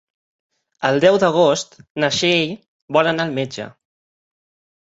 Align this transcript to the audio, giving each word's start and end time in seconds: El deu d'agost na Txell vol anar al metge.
El 0.89 0.97
deu 1.03 1.17
d'agost 1.25 1.77
na 2.05 2.11
Txell 2.15 2.57
vol 2.99 3.11
anar 3.13 3.29
al 3.29 3.37
metge. 3.39 3.69